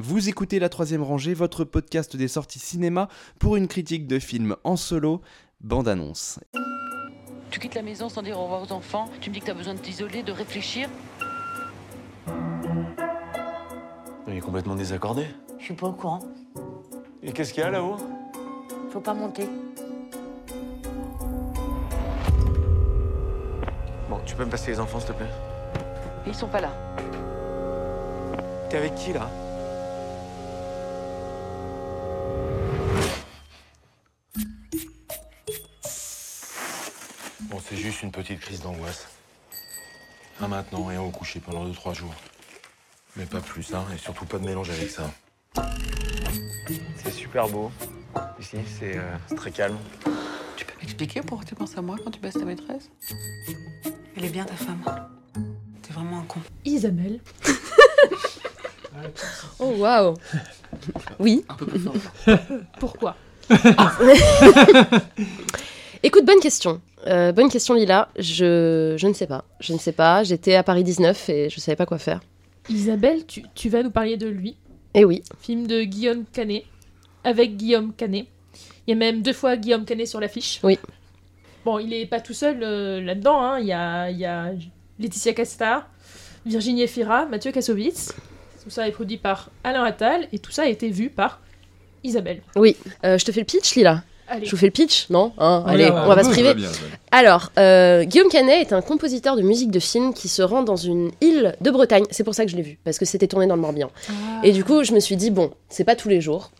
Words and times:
Vous 0.00 0.28
écoutez 0.28 0.60
La 0.60 0.68
Troisième 0.68 1.02
Rangée, 1.02 1.34
votre 1.34 1.64
podcast 1.64 2.14
des 2.14 2.28
sorties 2.28 2.60
cinéma 2.60 3.08
pour 3.40 3.56
une 3.56 3.66
critique 3.66 4.06
de 4.06 4.20
film 4.20 4.54
en 4.62 4.76
solo, 4.76 5.22
bande-annonce. 5.60 6.38
Tu 7.50 7.58
quittes 7.58 7.74
la 7.74 7.82
maison 7.82 8.08
sans 8.08 8.22
dire 8.22 8.38
au 8.38 8.44
revoir 8.44 8.62
aux 8.62 8.72
enfants. 8.72 9.10
Tu 9.20 9.28
me 9.28 9.34
dis 9.34 9.40
que 9.40 9.46
t'as 9.46 9.54
besoin 9.54 9.74
de 9.74 9.80
t'isoler, 9.80 10.22
de 10.22 10.30
réfléchir. 10.30 10.88
Il 14.28 14.34
est 14.36 14.40
complètement 14.40 14.76
désaccordé. 14.76 15.26
Je 15.58 15.64
suis 15.64 15.74
pas 15.74 15.88
au 15.88 15.92
courant. 15.94 16.20
Et 17.20 17.32
qu'est-ce 17.32 17.52
qu'il 17.52 17.64
y 17.64 17.66
a 17.66 17.70
là-haut? 17.70 17.96
Faut 18.92 19.00
pas 19.00 19.14
monter. 19.14 19.48
Bon, 24.08 24.20
tu 24.24 24.36
peux 24.36 24.44
me 24.44 24.50
passer 24.50 24.70
les 24.70 24.78
enfants, 24.78 25.00
s'il 25.00 25.08
te 25.08 25.14
plaît? 25.14 25.30
Ils 26.24 26.34
sont 26.36 26.46
pas 26.46 26.60
là. 26.60 26.70
T'es 28.70 28.76
avec 28.76 28.94
qui, 28.94 29.12
là? 29.12 29.28
Juste 37.98 38.04
une 38.04 38.12
petite 38.12 38.40
crise 38.40 38.60
d'angoisse. 38.60 39.08
Un 40.40 40.46
maintenant 40.46 40.88
et 40.90 40.98
au 40.98 41.10
coucher 41.10 41.40
pendant 41.40 41.66
2-3 41.66 41.94
jours. 41.94 42.14
Mais 43.16 43.24
pas 43.24 43.40
plus, 43.40 43.74
hein, 43.74 43.84
et 43.92 43.98
surtout 43.98 44.24
pas 44.24 44.38
de 44.38 44.44
mélange 44.44 44.70
avec 44.70 44.88
ça. 44.88 45.10
C'est 47.02 47.10
super 47.10 47.48
beau. 47.48 47.72
Ici, 48.38 48.58
c'est 48.78 48.96
euh, 48.96 49.16
très 49.36 49.50
calme. 49.50 49.76
Tu 50.56 50.64
peux 50.64 50.74
m'expliquer 50.80 51.22
pourquoi 51.22 51.44
tu 51.44 51.56
penses 51.56 51.76
à 51.76 51.82
moi 51.82 51.96
quand 52.04 52.12
tu 52.12 52.20
baisses 52.20 52.34
ta 52.34 52.44
maîtresse? 52.44 52.88
Elle 54.16 54.26
est 54.26 54.30
bien 54.30 54.44
ta 54.44 54.54
femme. 54.54 54.84
T'es 55.82 55.92
vraiment 55.92 56.20
un 56.20 56.24
con. 56.24 56.40
Isabelle. 56.64 57.20
Oh 59.60 59.76
waouh 59.78 60.14
Oui. 61.20 61.44
Pourquoi? 62.80 63.16
Écoute, 66.02 66.24
bonne 66.24 66.40
question. 66.40 66.80
Euh, 67.06 67.32
bonne 67.32 67.48
question 67.50 67.74
Lila. 67.74 68.08
Je, 68.18 68.94
je 68.96 69.06
ne 69.06 69.12
sais 69.12 69.26
pas. 69.26 69.44
Je 69.60 69.72
ne 69.72 69.78
sais 69.78 69.92
pas. 69.92 70.22
J'étais 70.22 70.54
à 70.54 70.62
Paris 70.62 70.84
19 70.84 71.28
et 71.28 71.50
je 71.50 71.60
savais 71.60 71.76
pas 71.76 71.86
quoi 71.86 71.98
faire. 71.98 72.20
Isabelle, 72.68 73.24
tu, 73.26 73.42
tu 73.54 73.68
vas 73.68 73.82
nous 73.82 73.90
parler 73.90 74.16
de 74.16 74.26
lui. 74.28 74.56
Et 74.94 75.04
oui. 75.04 75.22
Film 75.40 75.66
de 75.66 75.82
Guillaume 75.82 76.24
Canet. 76.32 76.64
Avec 77.24 77.56
Guillaume 77.56 77.92
Canet. 77.94 78.26
Il 78.86 78.90
y 78.90 78.92
a 78.92 78.96
même 78.96 79.22
deux 79.22 79.32
fois 79.32 79.56
Guillaume 79.56 79.84
Canet 79.84 80.06
sur 80.06 80.20
l'affiche. 80.20 80.60
Oui. 80.62 80.78
Bon, 81.64 81.78
il 81.78 81.92
est 81.92 82.06
pas 82.06 82.20
tout 82.20 82.32
seul 82.34 82.62
euh, 82.62 83.00
là-dedans. 83.02 83.40
hein. 83.42 83.58
Il, 83.60 83.66
y 83.66 83.72
a, 83.72 84.10
il 84.10 84.18
y 84.18 84.24
a 84.24 84.52
Laetitia 84.98 85.32
Casta, 85.34 85.86
Virginie 86.46 86.82
Efira, 86.82 87.26
Mathieu 87.26 87.52
Kassovitz. 87.52 88.12
Tout 88.62 88.70
ça 88.70 88.86
est 88.88 88.92
produit 88.92 89.16
par 89.18 89.50
Alain 89.64 89.82
Attal 89.84 90.28
et 90.32 90.38
tout 90.38 90.52
ça 90.52 90.62
a 90.62 90.66
été 90.66 90.88
vu 90.90 91.10
par 91.10 91.40
Isabelle. 92.04 92.42
Oui. 92.56 92.76
Euh, 93.04 93.18
je 93.18 93.24
te 93.24 93.32
fais 93.32 93.40
le 93.40 93.46
pitch 93.46 93.74
Lila. 93.74 94.02
Allez. 94.28 94.46
Je 94.46 94.50
vous 94.50 94.56
fais 94.56 94.66
le 94.66 94.72
pitch 94.72 95.06
Non 95.10 95.32
Hein, 95.38 95.64
Allez, 95.66 95.84
ouais, 95.84 95.90
on 95.90 96.06
va 96.06 96.14
pas 96.16 96.24
se 96.24 96.30
priver. 96.30 96.54
bien. 96.54 96.68
Alors, 97.10 97.50
euh, 97.58 98.04
Guillaume 98.04 98.28
Canet 98.28 98.60
est 98.68 98.72
un 98.74 98.82
compositeur 98.82 99.36
de 99.36 99.42
musique 99.42 99.70
de 99.70 99.80
film 99.80 100.12
qui 100.12 100.28
se 100.28 100.42
rend 100.42 100.62
dans 100.62 100.76
une 100.76 101.10
île 101.20 101.54
de 101.60 101.70
Bretagne. 101.70 102.04
C'est 102.10 102.24
pour 102.24 102.34
ça 102.34 102.44
que 102.44 102.50
je 102.50 102.56
l'ai 102.56 102.62
vu, 102.62 102.78
parce 102.84 102.98
que 102.98 103.04
c'était 103.04 103.26
tourné 103.26 103.46
dans 103.46 103.56
le 103.56 103.62
Morbihan. 103.62 103.90
Et 104.42 104.52
du 104.52 104.64
coup, 104.64 104.84
je 104.84 104.92
me 104.92 105.00
suis 105.00 105.16
dit, 105.16 105.30
bon, 105.30 105.50
c'est 105.68 105.84
pas 105.84 105.96
tous 105.96 106.08
les 106.08 106.20
jours. 106.20 106.50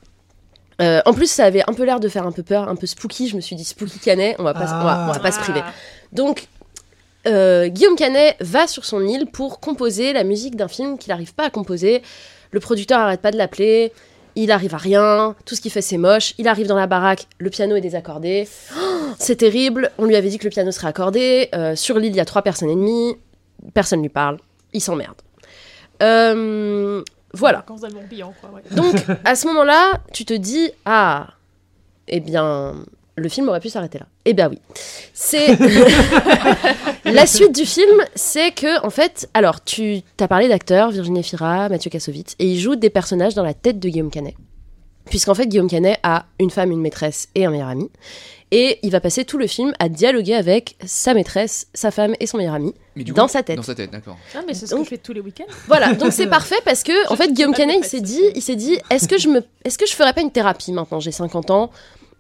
Euh, 0.81 1.01
en 1.07 1.13
plus, 1.13 1.31
ça 1.31 1.45
avait 1.45 1.63
un 1.69 1.73
peu 1.75 1.85
l'air 1.85 2.01
de 2.01 2.09
faire 2.09 2.27
un 2.27 2.33
peu 2.33 2.43
peur, 2.43 2.69
un 2.69 2.77
peu 2.77 2.87
spooky. 2.87 3.29
Je 3.29 3.37
me 3.37 3.41
suis 3.41 3.57
dit, 3.57 3.65
spooky 3.65 3.99
Canet, 3.99 4.37
on 4.39 4.45
va 4.45 4.55
pas, 4.55 4.61
on 4.81 4.85
va, 4.85 5.07
on 5.09 5.13
va 5.13 5.19
pas 5.19 5.33
se 5.33 5.41
priver. 5.41 5.63
Donc, 6.13 6.47
euh, 7.27 7.67
Guillaume 7.67 7.97
Canet 7.97 8.37
va 8.41 8.67
sur 8.67 8.85
son 8.85 9.05
île 9.07 9.27
pour 9.27 9.61
composer 9.61 10.13
la 10.13 10.25
musique 10.25 10.57
d'un 10.57 10.69
film 10.69 10.97
qu'il 10.97 11.11
n'arrive 11.11 11.35
pas 11.35 11.45
à 11.47 11.51
composer. 11.51 12.03
Le 12.53 12.61
producteur 12.61 13.01
arrête 13.01 13.21
pas 13.21 13.33
de 13.33 13.37
l'appeler. 13.37 13.93
Il 14.37 14.51
arrive 14.51 14.75
à 14.75 14.79
rien. 14.79 15.35
Tout 15.45 15.55
ce 15.55 15.61
qu'il 15.61 15.71
fait, 15.71 15.83
c'est 15.83 15.99
moche. 15.99 16.35
Il 16.39 16.49
arrive 16.49 16.67
dans 16.67 16.77
la 16.77 16.87
baraque. 16.87 17.27
Le 17.39 17.51
piano 17.51 17.77
est 17.77 17.81
désaccordé. 17.81 18.49
Oh, 18.77 18.81
c'est 19.19 19.37
terrible. 19.37 19.91
On 19.99 20.05
lui 20.05 20.17
avait 20.17 20.29
dit 20.29 20.39
que 20.39 20.45
le 20.45 20.51
piano 20.51 20.71
serait 20.71 20.89
accordé. 20.89 21.49
Euh, 21.55 21.77
sur 21.77 21.99
l'île, 21.99 22.13
il 22.13 22.17
y 22.17 22.21
a 22.21 22.25
trois 22.25 22.43
personnes 22.43 22.71
et 22.71 22.77
demie. 22.77 23.17
Personne 23.75 24.03
lui 24.03 24.09
parle. 24.09 24.39
Il 24.73 24.81
s'emmerde. 24.81 25.17
Euh, 26.03 27.03
voilà. 27.33 27.65
Donc, 28.71 28.95
à 29.25 29.35
ce 29.35 29.47
moment-là, 29.49 30.01
tu 30.13 30.25
te 30.25 30.35
dis 30.35 30.71
Ah, 30.85 31.29
eh 32.07 32.21
bien, 32.21 32.77
le 33.19 33.29
film 33.29 33.49
aurait 33.49 33.61
pu 33.61 33.69
s'arrêter 33.69 33.99
là. 33.99 34.07
Eh 34.25 34.33
bien, 34.35 34.49
oui. 34.49 34.59
C'est. 35.13 35.57
La 37.05 37.27
suite 37.27 37.55
du 37.55 37.65
film, 37.65 38.03
c'est 38.15 38.51
que, 38.53 38.85
en 38.85 38.91
fait, 38.91 39.29
alors, 39.35 39.63
tu 39.65 40.01
as 40.21 40.29
parlé 40.29 40.49
d'acteurs, 40.49 40.91
Virginie 40.91 41.21
Efira, 41.21 41.69
Mathieu 41.69 41.91
Kassovitz, 41.91 42.35
et 42.39 42.47
ils 42.47 42.61
jouent 42.61 42.77
des 42.77 42.91
personnages 42.91 43.35
dans 43.35 43.45
la 43.45 43.55
tête 43.55 43.79
de 43.79 43.89
Guillaume 43.89 44.11
Canet. 44.11 44.35
Puisqu'en 45.07 45.35
fait, 45.35 45.47
Guillaume 45.47 45.71
Canet 45.71 45.99
a 46.03 46.27
une 46.39 46.51
femme, 46.51 46.71
une 46.71 46.81
maîtresse 46.81 47.29
et 47.35 47.47
un 47.47 47.51
meilleur 47.51 47.69
ami. 47.69 47.89
Et 48.51 48.79
il 48.83 48.91
va 48.91 49.01
passer 49.01 49.25
tout 49.27 49.37
le 49.39 49.47
film 49.47 49.73
à 49.79 49.89
dialoguer 49.91 50.35
avec 50.35 50.77
sa 50.85 51.13
maîtresse, 51.15 51.67
sa 51.75 51.91
femme 51.91 52.15
et 52.19 52.27
son 52.27 52.39
meilleur 52.39 52.55
ami 52.55 52.75
Mais 52.97 53.05
du 53.05 53.13
dans 53.13 53.27
coup, 53.27 53.33
sa 53.33 53.43
tête. 53.43 53.57
Dans 53.57 53.63
sa 53.63 53.75
tête, 53.75 53.91
d'accord. 53.91 54.17
Ah, 54.35 54.41
mais 54.47 54.55
c'est 54.55 54.67
ce 54.67 54.71
Donc- 54.71 54.81
que 54.81 54.85
je 54.85 54.89
fais 54.91 54.99
tous 54.99 55.13
les 55.13 55.21
week-ends. 55.21 55.45
Voilà, 55.67 55.93
donc 55.95 56.13
c'est 56.15 56.27
parfait 56.31 56.57
parce 56.65 56.83
que 56.83 57.13
en 57.13 57.17
fait 57.17 57.31
Guillaume 57.33 57.53
Canet 57.55 57.77
il 57.79 57.85
s'est 57.85 57.99
c'est. 57.99 58.01
dit, 58.03 58.23
il 58.35 58.41
s'est 58.43 58.57
dit, 58.57 58.79
est-ce 58.91 59.07
que 59.07 59.19
je 59.19 59.29
me, 59.29 59.43
est-ce 59.67 59.77
que 59.77 59.87
je 59.87 59.93
ferais 59.95 60.15
pas 60.15 60.23
une 60.23 60.31
thérapie 60.31 60.73
maintenant? 60.73 60.99
J'ai 60.99 61.11
50 61.13 61.51
ans, 61.51 61.71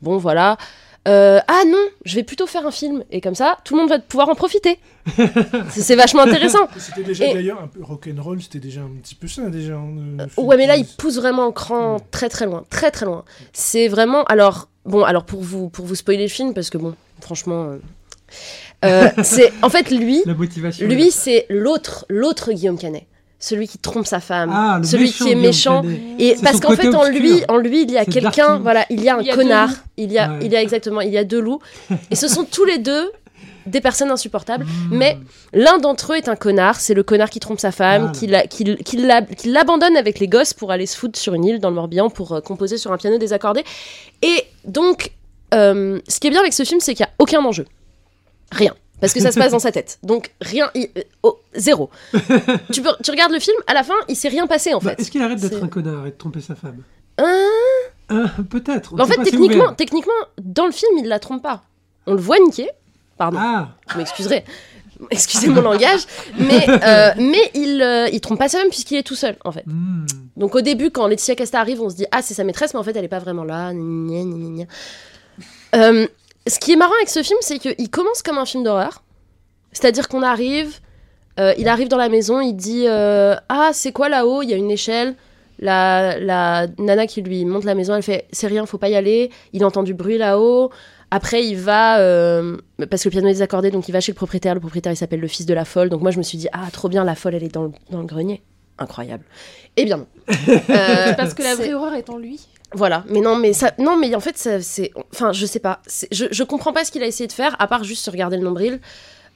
bon 0.02 0.18
voilà. 0.18 0.58
Euh, 1.06 1.38
ah 1.48 1.62
non, 1.66 1.78
je 2.04 2.16
vais 2.16 2.22
plutôt 2.22 2.46
faire 2.46 2.66
un 2.66 2.70
film 2.70 3.02
et 3.10 3.20
comme 3.20 3.34
ça 3.34 3.58
tout 3.64 3.74
le 3.74 3.80
monde 3.80 3.88
va 3.88 3.98
pouvoir 3.98 4.28
en 4.28 4.34
profiter. 4.34 4.78
c'est 5.70 5.94
vachement 5.94 6.22
intéressant. 6.22 6.68
C'était 6.76 7.02
déjà 7.02 7.26
Et- 7.26 7.34
d'ailleurs 7.34 7.62
un 7.62 7.66
peu 7.68 7.82
rock'n'roll, 7.82 8.42
c'était 8.42 8.58
déjà 8.58 8.80
un 8.82 8.90
petit 9.02 9.14
peu 9.14 9.26
ça 9.28 9.48
déjà. 9.48 9.74
hein, 9.74 10.26
film 10.28 10.46
Ouais 10.46 10.56
mais 10.56 10.66
là 10.66 10.76
il 10.76 10.84
pousse 10.84 11.16
vraiment 11.16 11.46
le 11.46 11.52
cran 11.52 11.98
très 12.10 12.28
très 12.28 12.44
loin, 12.46 12.64
très 12.68 12.90
très 12.90 13.06
loin. 13.06 13.24
C'est 13.52 13.88
vraiment 13.88 14.24
alors 14.24 14.68
bon 14.84 15.02
alors 15.04 15.24
pour 15.24 15.40
vous 15.40 15.68
pour 15.70 15.86
vous 15.86 15.94
spoiler 15.94 16.24
le 16.24 16.28
film 16.28 16.52
parce 16.52 16.68
que 16.68 16.76
bon 16.78 16.94
franchement 17.20 17.64
euh, 17.70 17.78
euh, 18.84 19.08
c'est 19.22 19.52
en 19.62 19.70
fait 19.70 19.90
lui 19.90 20.22
La 20.26 20.34
motivation. 20.34 20.86
lui 20.86 21.10
c'est 21.10 21.46
l'autre 21.48 22.04
l'autre 22.10 22.52
Guillaume 22.52 22.78
Canet. 22.78 23.06
Celui 23.40 23.68
qui 23.68 23.78
trompe 23.78 24.06
sa 24.06 24.18
femme, 24.18 24.50
Ah, 24.52 24.80
celui 24.82 25.04
méchant 25.04 25.24
qui 25.24 25.30
est 25.30 25.34
méchant. 25.36 25.82
Et 26.18 26.34
parce 26.42 26.58
qu'en 26.60 26.72
fait, 26.74 26.92
en 26.94 27.08
lui, 27.08 27.42
en 27.48 27.56
lui, 27.58 27.82
il 27.82 27.90
y 27.92 27.96
a 27.96 28.04
quelqu'un, 28.04 28.58
voilà, 28.58 28.84
il 28.90 29.00
y 29.02 29.08
a 29.08 29.16
un 29.16 29.20
Il 29.20 29.26
y 29.26 29.30
a 29.30 29.36
deux 29.36 29.42
connard, 29.42 29.70
il 29.96 30.10
y 30.12 30.18
a, 30.18 30.30
Ouais. 30.32 30.38
il 30.42 30.52
y 30.52 30.56
a 30.56 30.62
exactement, 30.62 31.00
il 31.02 31.12
y 31.12 31.18
a 31.18 31.22
deux 31.24 31.38
loups, 31.40 31.60
et 32.10 32.16
ce 32.16 32.26
sont 32.26 32.44
tous 32.44 32.64
les 32.64 32.78
deux 32.78 33.12
des 33.66 33.80
personnes 33.80 34.10
insupportables. 34.10 34.64
Mmh. 34.64 34.96
Mais 34.96 35.18
l'un 35.52 35.78
d'entre 35.78 36.14
eux 36.14 36.16
est 36.16 36.28
un 36.28 36.34
connard, 36.36 36.80
c'est 36.80 36.94
le 36.94 37.02
connard 37.04 37.30
qui 37.30 37.38
trompe 37.38 37.60
sa 37.60 37.70
femme, 37.70 38.02
Voilà. 38.06 38.12
qui 38.18 38.26
la- 38.26 38.46
qui- 38.46 38.76
qui 38.82 38.96
la- 38.96 39.22
qui 39.22 39.50
l'abandonne 39.50 39.96
avec 39.96 40.18
les 40.18 40.26
gosses 40.26 40.52
pour 40.54 40.72
aller 40.72 40.86
se 40.86 40.96
foutre 40.96 41.16
sur 41.18 41.34
une 41.34 41.44
île 41.44 41.60
dans 41.60 41.68
le 41.68 41.76
Morbihan 41.76 42.08
pour 42.10 42.32
euh, 42.32 42.40
composer 42.40 42.76
sur 42.78 42.92
un 42.92 42.96
piano 42.96 43.18
désaccordé. 43.18 43.62
Et 44.22 44.42
donc, 44.64 45.12
euh, 45.54 46.00
ce 46.08 46.18
qui 46.18 46.26
est 46.26 46.30
bien 46.30 46.40
avec 46.40 46.54
ce 46.54 46.64
film, 46.64 46.80
c'est 46.80 46.94
qu'il 46.94 47.04
n'y 47.04 47.10
a 47.10 47.14
aucun 47.20 47.44
enjeu, 47.44 47.66
rien. 48.50 48.74
Parce 49.00 49.12
que 49.12 49.20
ça 49.20 49.30
se 49.32 49.38
passe 49.38 49.52
dans 49.52 49.58
sa 49.58 49.70
tête. 49.72 49.98
Donc, 50.02 50.32
rien, 50.40 50.70
il- 50.74 50.88
euh, 50.98 51.02
oh, 51.22 51.38
zéro. 51.54 51.90
tu, 52.72 52.82
peux, 52.82 52.90
tu 53.02 53.10
regardes 53.10 53.32
le 53.32 53.38
film, 53.40 53.56
à 53.66 53.74
la 53.74 53.82
fin, 53.84 53.94
il 54.08 54.16
s'est 54.16 54.28
rien 54.28 54.46
passé 54.46 54.74
en 54.74 54.78
Bah, 54.78 54.90
fait. 54.90 55.02
Est-ce 55.02 55.10
qu'il 55.10 55.22
arrête 55.22 55.40
d'être 55.40 55.62
un 55.62 55.68
connard 55.68 56.06
et 56.06 56.10
de 56.10 56.16
tromper 56.16 56.40
sa 56.40 56.54
femme? 56.54 56.82
Hein? 57.18 57.48
Hein, 58.10 58.26
Peut-être. 58.50 58.98
en 59.00 59.06
fait, 59.06 59.22
techniquement, 59.22 59.72
techniquement, 59.74 60.12
dans 60.42 60.66
le 60.66 60.72
film, 60.72 60.98
il 60.98 61.06
la 61.08 61.18
trompe 61.18 61.42
pas. 61.42 61.62
On 62.06 62.12
le 62.14 62.20
voit 62.20 62.38
niquer. 62.38 62.68
Pardon, 63.16 63.38
Ah, 63.40 63.68
vous 63.90 63.98
m'excuserez. 63.98 64.44
Excusez 65.10 65.48
mon 65.48 65.60
langage. 65.60 66.00
Mais, 66.38 66.66
euh, 66.68 67.10
mais 67.18 67.50
il, 67.54 67.80
euh, 67.82 68.08
il 68.12 68.20
trompe 68.20 68.38
pas 68.38 68.48
sa 68.48 68.58
femme 68.58 68.68
puisqu'il 68.68 68.96
est 68.96 69.02
tout 69.04 69.14
seul, 69.14 69.36
en 69.44 69.52
fait. 69.52 69.64
hmm. 69.66 70.06
Donc 70.36 70.54
au 70.56 70.60
début, 70.60 70.90
quand 70.90 71.06
Laetitia 71.06 71.34
Casta 71.36 71.60
arrive, 71.60 71.80
on 71.82 71.88
se 71.90 71.94
dit 71.96 72.06
Ah, 72.10 72.22
c'est 72.22 72.34
sa 72.34 72.42
maîtresse, 72.44 72.74
mais 72.74 72.80
en 72.80 72.82
fait, 72.84 72.96
elle 72.96 73.04
est 73.04 73.08
pas 73.08 73.18
vraiment 73.20 73.44
là. 73.44 73.72
Gna, 73.72 74.22
gna, 74.24 74.24
gna, 74.24 74.64
gna. 74.64 74.64
Euh, 75.76 76.06
ce 76.48 76.58
qui 76.58 76.72
est 76.72 76.76
marrant 76.76 76.94
avec 76.96 77.08
ce 77.08 77.22
film, 77.22 77.38
c'est 77.40 77.58
qu'il 77.58 77.90
commence 77.90 78.22
comme 78.22 78.38
un 78.38 78.46
film 78.46 78.64
d'horreur. 78.64 79.02
C'est-à-dire 79.72 80.08
qu'on 80.08 80.22
arrive, 80.22 80.78
euh, 81.38 81.54
il 81.58 81.68
arrive 81.68 81.88
dans 81.88 81.96
la 81.96 82.08
maison, 82.08 82.40
il 82.40 82.54
dit 82.54 82.84
euh, 82.86 83.34
Ah, 83.48 83.70
c'est 83.72 83.92
quoi 83.92 84.08
là-haut? 84.08 84.42
Il 84.42 84.50
y 84.50 84.54
a 84.54 84.56
une 84.56 84.70
échelle. 84.70 85.14
La, 85.60 86.18
la 86.20 86.68
nana 86.78 87.08
qui 87.08 87.20
lui 87.20 87.44
monte 87.44 87.64
la 87.64 87.74
maison, 87.74 87.94
elle 87.96 88.02
fait 88.02 88.26
C'est 88.30 88.46
rien, 88.46 88.64
faut 88.66 88.78
pas 88.78 88.88
y 88.88 88.94
aller. 88.96 89.30
Il 89.52 89.64
entend 89.64 89.82
du 89.82 89.94
bruit 89.94 90.18
là-haut. 90.18 90.70
Après, 91.10 91.44
il 91.44 91.56
va, 91.56 92.00
euh, 92.00 92.58
parce 92.90 93.02
que 93.02 93.08
le 93.08 93.12
piano 93.12 93.28
est 93.28 93.32
désaccordé, 93.32 93.70
donc 93.70 93.88
il 93.88 93.92
va 93.92 94.00
chez 94.00 94.12
le 94.12 94.16
propriétaire. 94.16 94.54
Le 94.54 94.60
propriétaire, 94.60 94.92
il 94.92 94.96
s'appelle 94.96 95.20
le 95.20 95.28
fils 95.28 95.46
de 95.46 95.54
la 95.54 95.64
folle. 95.64 95.88
Donc 95.88 96.02
moi, 96.02 96.10
je 96.10 96.18
me 96.18 96.22
suis 96.22 96.38
dit 96.38 96.48
Ah, 96.52 96.68
trop 96.70 96.88
bien, 96.88 97.02
la 97.04 97.14
folle, 97.14 97.34
elle 97.34 97.44
est 97.44 97.52
dans 97.52 97.64
le, 97.64 97.72
dans 97.90 98.00
le 98.00 98.06
grenier. 98.06 98.42
Incroyable. 98.78 99.24
Eh 99.76 99.84
bien 99.84 99.96
non. 99.98 100.06
Euh, 100.70 101.12
Parce 101.14 101.34
que 101.34 101.42
la 101.42 101.54
vraie 101.56 101.74
horreur 101.74 101.94
est 101.94 102.10
en 102.10 102.18
lui. 102.18 102.40
Voilà, 102.74 103.04
mais 103.08 103.20
non, 103.20 103.36
mais 103.36 103.52
ça, 103.52 103.72
non, 103.78 103.96
mais 103.96 104.14
en 104.14 104.20
fait, 104.20 104.36
ça, 104.36 104.60
c'est, 104.60 104.90
enfin, 105.14 105.32
je 105.32 105.46
sais 105.46 105.58
pas, 105.60 105.80
C'est- 105.86 106.08
je, 106.12 106.26
je 106.30 106.42
comprends 106.44 106.72
pas 106.72 106.84
ce 106.84 106.90
qu'il 106.90 107.02
a 107.02 107.06
essayé 107.06 107.26
de 107.26 107.32
faire, 107.32 107.56
à 107.58 107.66
part 107.66 107.84
juste 107.84 108.04
se 108.04 108.10
regarder 108.10 108.36
le 108.36 108.42
nombril. 108.44 108.80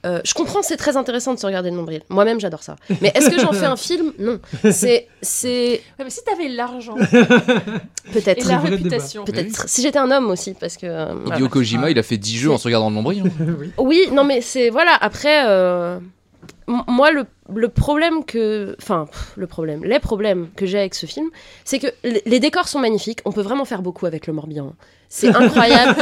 Euh, 0.04 0.20
je 0.24 0.34
comprends 0.34 0.62
c'est 0.62 0.76
très 0.76 0.96
intéressant 0.96 1.32
de 1.32 1.38
se 1.38 1.46
regarder 1.46 1.70
le 1.70 1.76
nombril. 1.76 2.02
Moi-même, 2.08 2.40
j'adore 2.40 2.64
ça. 2.64 2.74
Mais 3.00 3.12
est-ce 3.14 3.30
que 3.30 3.38
j'en 3.40 3.52
fais 3.52 3.66
un 3.66 3.76
film? 3.88 4.12
Non. 4.18 4.40
C'est, 4.72 5.06
c'est 5.22 5.80
Ouais, 5.96 6.04
mais 6.04 6.10
si 6.10 6.24
t'avais 6.24 6.48
l'argent 6.48 6.96
et 7.12 8.10
peut-être, 8.12 8.44
la 8.48 8.58
vrai 8.58 8.70
réputation. 8.70 9.24
peut-être. 9.24 9.68
Si 9.68 9.80
j'étais 9.80 10.00
un 10.00 10.10
homme 10.10 10.28
aussi, 10.30 10.54
parce 10.54 10.76
que. 10.76 10.86
euh, 10.86 11.14
voilà. 11.24 11.36
Hideo 11.38 11.86
il 11.88 11.98
a 12.00 12.02
fait 12.02 12.16
10 12.16 12.36
jeux 12.36 12.50
en 12.50 12.58
se 12.58 12.64
regardant 12.64 12.88
le 12.90 12.96
nombril. 12.96 13.22
hein. 13.26 13.46
Oui, 13.78 14.08
non, 14.12 14.24
mais 14.24 14.40
c'est 14.40 14.70
voilà. 14.70 14.90
Après, 15.00 15.46
euh, 15.46 16.00
moi, 16.66 17.10
le, 17.10 17.24
le 17.54 17.68
problème 17.68 18.24
que. 18.24 18.74
Enfin, 18.80 19.06
le 19.36 19.46
problème. 19.46 19.84
Les 19.84 19.98
problèmes 20.00 20.48
que 20.56 20.64
j'ai 20.66 20.78
avec 20.78 20.94
ce 20.94 21.06
film, 21.06 21.28
c'est 21.64 21.78
que 21.78 21.86
les 22.04 22.40
décors 22.40 22.68
sont 22.68 22.78
magnifiques. 22.78 23.20
On 23.24 23.32
peut 23.32 23.42
vraiment 23.42 23.64
faire 23.64 23.82
beaucoup 23.82 24.06
avec 24.06 24.26
le 24.26 24.32
Morbihan. 24.32 24.72
C'est 25.08 25.28
incroyable. 25.36 25.94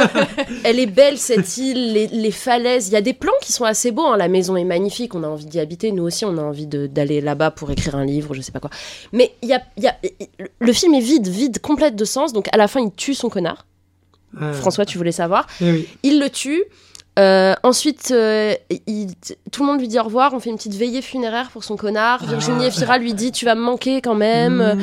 Elle 0.63 0.79
est 0.79 0.85
belle, 0.85 1.17
cette 1.17 1.57
île, 1.57 1.93
les, 1.93 2.07
les 2.07 2.31
falaises. 2.31 2.87
Il 2.87 2.93
y 2.93 2.95
a 2.95 3.01
des 3.01 3.13
plans 3.13 3.33
qui 3.41 3.51
sont 3.51 3.65
assez 3.65 3.91
beaux. 3.91 4.05
hein. 4.05 4.17
La 4.17 4.27
maison 4.29 4.55
est 4.55 4.63
magnifique. 4.63 5.13
On 5.15 5.23
a 5.23 5.27
envie 5.27 5.45
d'y 5.45 5.59
habiter. 5.59 5.91
Nous 5.91 6.03
aussi, 6.03 6.23
on 6.25 6.37
a 6.37 6.41
envie 6.41 6.67
d'aller 6.67 7.19
là-bas 7.21 7.51
pour 7.51 7.69
écrire 7.71 7.95
un 7.95 8.05
livre, 8.05 8.33
je 8.33 8.41
sais 8.41 8.51
pas 8.53 8.59
quoi. 8.61 8.69
Mais 9.11 9.33
il 9.41 9.49
y 9.49 9.53
a, 9.53 9.61
il 9.77 9.83
y 9.83 9.87
a- 9.87 9.97
le 10.59 10.73
film 10.73 10.93
est 10.93 11.01
vide, 11.01 11.27
vide, 11.27 11.59
complète 11.59 11.95
de 11.95 12.05
sens. 12.05 12.31
Donc, 12.33 12.47
à 12.53 12.57
la 12.57 12.67
fin, 12.67 12.79
il 12.81 12.91
tue 12.91 13.13
son 13.13 13.29
connard. 13.29 13.65
Euh, 14.41 14.53
François, 14.53 14.85
tu 14.85 14.97
voulais 14.97 15.11
savoir. 15.11 15.45
eh 15.59 15.71
oui. 15.71 15.87
Il 16.03 16.19
le 16.21 16.29
tue. 16.29 16.63
Euh, 17.19 17.53
ensuite, 17.63 18.11
euh, 18.11 18.53
il- 18.87 19.11
tout 19.51 19.63
le 19.63 19.67
monde 19.67 19.79
lui 19.81 19.87
dit 19.89 19.99
au 19.99 20.03
revoir. 20.03 20.33
On 20.33 20.39
fait 20.39 20.49
une 20.49 20.55
petite 20.55 20.75
veillée 20.75 21.01
funéraire 21.01 21.49
pour 21.51 21.63
son 21.65 21.75
connard. 21.75 22.25
Virginie 22.25 22.63
Ah. 22.63 22.67
Efira 22.67 22.97
lui 22.97 23.13
dit 23.13 23.31
Tu 23.33 23.43
vas 23.45 23.53
me 23.55 23.61
manquer 23.61 24.01
quand 24.01 24.15
même. 24.15 24.57
Mmh. 24.75 24.79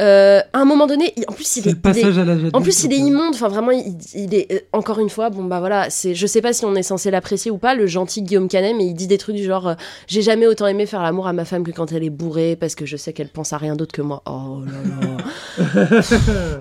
Euh, 0.00 0.40
à 0.52 0.58
un 0.60 0.64
moment 0.64 0.86
donné, 0.86 1.12
il- 1.16 1.24
en 1.26 1.32
plus, 1.32 1.56
il 1.56 1.66
est, 1.68 1.72
il 1.72 2.50
en 2.52 2.62
plus, 2.62 2.84
il 2.84 2.92
est 2.92 2.98
immonde. 2.98 3.34
Enfin, 3.34 3.48
vraiment, 3.48 3.72
il, 3.72 4.34
est 4.34 4.68
encore 4.72 5.00
une 5.00 5.10
fois. 5.10 5.30
Bon, 5.30 5.42
bah 5.44 5.58
voilà. 5.58 5.90
C'est, 5.90 6.14
je 6.14 6.26
sais 6.28 6.40
pas 6.40 6.52
si 6.52 6.64
on 6.64 6.74
est 6.76 6.82
censé 6.84 7.10
l'apprécier 7.10 7.50
ou 7.50 7.58
pas, 7.58 7.74
le 7.74 7.86
gentil 7.88 8.22
Guillaume 8.22 8.48
Canet, 8.48 8.74
mais 8.76 8.86
il 8.86 8.94
dit 8.94 9.08
des 9.08 9.18
trucs 9.18 9.34
du 9.36 9.44
genre 9.44 9.74
J'ai 10.06 10.22
jamais 10.22 10.46
autant 10.46 10.68
aimé 10.68 10.86
faire 10.86 11.02
l'amour 11.02 11.26
à 11.26 11.32
ma 11.32 11.44
femme 11.44 11.64
que 11.64 11.72
quand 11.72 11.90
elle 11.90 12.04
est 12.04 12.10
bourrée, 12.10 12.56
parce 12.58 12.76
que 12.76 12.86
je 12.86 12.96
sais 12.96 13.12
qu'elle 13.12 13.28
pense 13.30 13.52
à 13.52 13.58
rien 13.58 13.74
d'autre 13.74 13.92
que 13.92 14.02
moi. 14.02 14.22
Oh 14.26 14.60
là 14.64 14.72
là. 15.00 16.02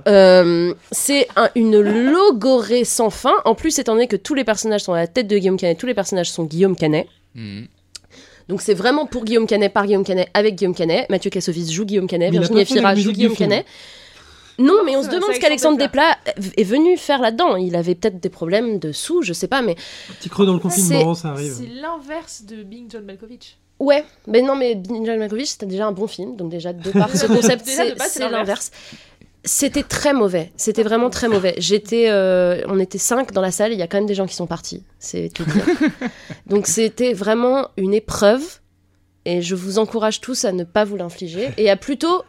C'est 0.91 1.27
un- 1.35 1.49
une 1.55 1.79
logorée 1.79 2.83
sans 2.83 3.09
fin. 3.09 3.33
En 3.45 3.55
plus, 3.55 3.77
étant 3.79 3.93
donné 3.93 4.07
que 4.07 4.15
tous 4.15 4.33
les 4.33 4.43
personnages 4.43 4.81
sont 4.81 4.93
à 4.93 5.02
la 5.03 5.07
tête 5.07 5.27
de 5.27 5.37
Guillaume 5.37 5.57
Canet, 5.57 5.77
tous 5.77 5.85
les 5.85 5.93
personnages 5.93 6.31
sont 6.31 6.45
Guillaume 6.45 6.75
Canet. 6.77 7.07
Mhm. 7.35 7.67
Donc 8.47 8.61
c'est 8.61 8.73
vraiment 8.73 9.05
pour 9.05 9.25
Guillaume 9.25 9.47
Canet, 9.47 9.71
par 9.73 9.85
Guillaume 9.85 10.03
Canet, 10.05 10.29
avec 10.33 10.55
Guillaume 10.55 10.75
Canet. 10.75 11.09
Mathieu 11.09 11.29
Kassovitz 11.29 11.71
joue 11.71 11.85
Guillaume 11.85 12.07
Canet, 12.07 12.31
Mais 12.31 12.37
Virginie 12.39 12.61
Efira 12.61 12.95
joue 12.95 13.11
Guillaume. 13.11 13.35
Canet. 13.35 13.65
Non, 14.59 14.83
mais 14.85 14.95
on 14.95 15.03
se 15.03 15.07
demande 15.09 15.33
ce 15.33 15.39
qu'Alexandre 15.39 15.79
Alexandre 15.81 16.17
Desplat 16.17 16.17
est 16.57 16.63
venu 16.63 16.95
faire 16.95 17.19
là-dedans. 17.21 17.55
Il 17.57 17.75
avait 17.75 17.95
peut-être 17.95 18.19
des 18.19 18.29
problèmes 18.29 18.79
de 18.79 18.91
sous, 18.91 19.21
je 19.23 19.33
sais 19.33 19.47
pas, 19.47 19.61
mais 19.61 19.75
Petit 20.19 20.29
creux 20.29 20.45
dans 20.45 20.53
le 20.53 20.59
confinement, 20.59 21.15
C'est- 21.15 21.21
ça 21.23 21.29
arrive. 21.29 21.53
C'est 21.57 21.81
l'inverse 21.81 22.43
de 22.43 22.63
Being 22.63 22.85
John 22.91 23.03
Malkovich. 23.03 23.57
ouais. 23.79 24.05
Mais 24.27 24.41
non, 24.43 24.55
mais 24.55 24.75
Ninja 24.75 25.17
Malkovich, 25.17 25.47
c'était 25.47 25.65
déjà 25.65 25.87
un 25.87 25.91
bon 25.91 26.05
film, 26.07 26.35
donc 26.35 26.49
déjà 26.51 26.71
de 26.71 26.91
par 26.91 27.09
ce 27.17 27.25
concept, 27.25 27.63
c'est 27.65 28.29
l'inverse. 28.29 28.71
C'était 29.45 29.83
très 29.83 30.13
mauvais. 30.13 30.51
C'était 30.55 30.83
vraiment 30.83 31.09
très 31.09 31.27
mauvais. 31.27 31.55
J'étais, 31.57 32.09
euh, 32.09 32.61
on 32.67 32.79
était 32.79 32.97
cinq 32.97 33.33
dans 33.33 33.41
la 33.41 33.51
salle. 33.51 33.73
Il 33.73 33.79
y 33.79 33.81
a 33.81 33.87
quand 33.87 33.97
même 33.97 34.05
des 34.05 34.15
gens 34.15 34.25
qui 34.25 34.35
sont 34.35 34.47
partis. 34.47 34.83
C'est 34.99 35.29
tout 35.33 35.43
dire. 35.43 35.65
Donc 36.47 36.65
c'était 36.67 37.13
vraiment 37.13 37.67
une 37.75 37.93
épreuve. 37.93 38.41
Et 39.25 39.41
je 39.41 39.55
vous 39.55 39.79
encourage 39.79 40.21
tous 40.21 40.45
à 40.45 40.51
ne 40.51 40.63
pas 40.63 40.83
vous 40.83 40.97
l'infliger 40.97 41.49
et 41.57 41.69
à 41.69 41.77
plutôt, 41.77 42.23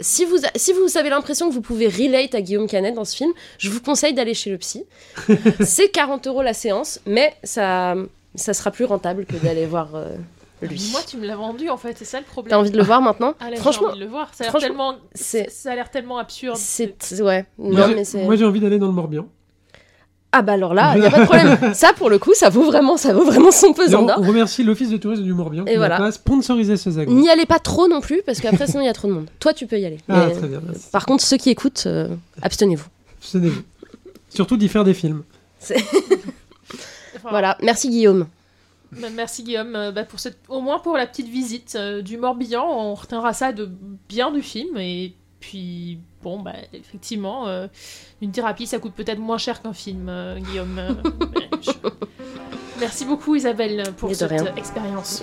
si 0.00 0.26
vous, 0.26 0.36
si 0.56 0.74
vous 0.74 0.98
avez 0.98 1.08
l'impression 1.08 1.48
que 1.48 1.54
vous 1.54 1.62
pouvez 1.62 1.88
relate 1.88 2.34
à 2.34 2.42
Guillaume 2.42 2.66
Canet 2.66 2.94
dans 2.94 3.06
ce 3.06 3.16
film, 3.16 3.32
je 3.56 3.70
vous 3.70 3.80
conseille 3.80 4.12
d'aller 4.12 4.34
chez 4.34 4.50
le 4.50 4.58
psy. 4.58 4.84
C'est 5.60 5.88
40 5.88 6.26
euros 6.26 6.42
la 6.42 6.52
séance, 6.52 7.00
mais 7.06 7.34
ça, 7.44 7.94
ça 8.34 8.52
sera 8.52 8.70
plus 8.70 8.84
rentable 8.84 9.24
que 9.24 9.36
d'aller 9.36 9.64
voir 9.64 9.94
euh, 9.94 10.16
lui. 10.62 10.88
Moi, 10.92 11.00
tu 11.06 11.16
me 11.16 11.26
l'as 11.26 11.36
vendu 11.36 11.68
en 11.68 11.76
fait, 11.76 11.96
c'est 11.98 12.04
ça 12.04 12.18
le 12.18 12.24
problème. 12.24 12.50
T'as 12.50 12.58
envie 12.58 12.70
de 12.70 12.76
le 12.76 12.82
voir 12.82 13.00
maintenant 13.02 13.34
Allez, 13.40 13.56
Franchement, 13.56 13.88
j'ai 13.88 13.90
envie 13.92 14.00
de 14.00 14.04
le 14.04 14.10
voir. 14.10 14.30
Ça 14.34 14.44
a 14.44 14.46
l'air 14.46 14.50
franchement, 14.50 14.92
tellement, 14.92 14.94
c'est- 15.14 15.50
ça 15.50 15.72
a 15.72 15.74
l'air 15.74 15.90
tellement 15.90 16.18
absurde. 16.18 16.56
c'est 16.56 16.94
ouais. 17.20 17.44
Moi, 17.58 17.80
Non 17.80 17.86
j'ai- 17.88 17.94
mais 17.94 18.04
c'est. 18.04 18.24
Moi, 18.24 18.36
j'ai 18.36 18.44
envie 18.44 18.60
d'aller 18.60 18.78
dans 18.78 18.86
le 18.86 18.92
Morbihan. 18.92 19.26
Ah 20.36 20.42
bah 20.42 20.54
alors 20.54 20.74
là, 20.74 20.94
il 20.96 21.02
y 21.04 21.06
a 21.06 21.10
pas 21.10 21.20
de 21.20 21.24
problème. 21.26 21.56
ça 21.74 21.92
pour 21.92 22.10
le 22.10 22.18
coup, 22.18 22.34
ça 22.34 22.48
vaut 22.48 22.64
vraiment, 22.64 22.96
ça 22.96 23.12
vaut 23.14 23.24
vraiment 23.24 23.52
son 23.52 23.72
pesant 23.72 24.02
d'or. 24.02 24.16
on 24.20 24.26
remercie 24.26 24.64
l'Office 24.64 24.88
de 24.90 24.96
tourisme 24.96 25.22
du 25.22 25.32
Morbihan 25.32 25.64
qui 25.64 25.76
voilà. 25.76 25.96
n'a 25.98 26.04
pas 26.06 26.10
sponsorisé 26.10 26.76
ce 26.76 26.90
zagon. 26.90 27.12
N'y 27.14 27.30
allez 27.30 27.46
pas 27.46 27.60
trop 27.60 27.86
non 27.86 28.00
plus 28.00 28.20
parce 28.26 28.40
qu'après 28.40 28.66
sinon 28.66 28.80
il 28.80 28.86
y 28.86 28.88
a 28.88 28.92
trop 28.92 29.06
de 29.06 29.12
monde. 29.12 29.30
Toi 29.38 29.54
tu 29.54 29.68
peux 29.68 29.78
y 29.78 29.86
aller. 29.86 29.98
Ah, 30.08 30.26
Mais, 30.26 30.34
très 30.34 30.48
bien, 30.48 30.60
merci. 30.66 30.88
par 30.90 31.06
contre 31.06 31.22
ceux 31.22 31.36
qui 31.36 31.50
écoutent, 31.50 31.84
euh, 31.86 32.08
abstenez-vous. 32.42 32.86
Abstenez-vous. 33.20 33.62
Surtout 34.28 34.56
d'y 34.56 34.66
faire 34.68 34.82
des 34.82 34.94
films. 34.94 35.22
Voilà, 37.22 37.56
merci 37.62 37.88
Guillaume. 37.88 38.26
Bah, 39.00 39.08
Merci 39.14 39.42
Guillaume. 39.44 39.74
Euh, 39.76 39.92
bah, 39.92 40.04
pour 40.04 40.18
cette... 40.20 40.38
Au 40.48 40.60
moins 40.60 40.78
pour 40.78 40.96
la 40.96 41.06
petite 41.06 41.28
visite 41.28 41.74
euh, 41.76 42.02
du 42.02 42.16
Morbihan, 42.16 42.64
on 42.66 42.94
retiendra 42.94 43.32
ça 43.32 43.52
de 43.52 43.70
bien 44.08 44.30
du 44.32 44.42
film. 44.42 44.76
Et 44.78 45.14
puis, 45.40 45.98
bon, 46.22 46.40
bah, 46.40 46.54
effectivement, 46.72 47.46
euh, 47.48 47.66
une 48.22 48.32
thérapie, 48.32 48.66
ça 48.66 48.78
coûte 48.78 48.94
peut-être 48.94 49.18
moins 49.18 49.38
cher 49.38 49.60
qu'un 49.62 49.72
film, 49.74 50.08
euh, 50.08 50.38
Guillaume. 50.38 50.78
Euh, 50.78 50.92
je- 51.62 51.70
Merci 52.80 53.04
beaucoup 53.04 53.34
Isabelle 53.36 53.92
pour 53.96 54.14
cette 54.14 54.30
rien. 54.30 54.54
expérience. 54.56 55.22